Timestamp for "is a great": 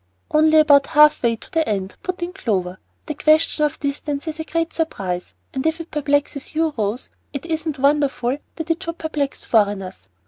4.27-4.73